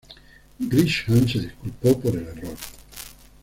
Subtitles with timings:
[0.59, 2.57] Grisham se disculpó por el error.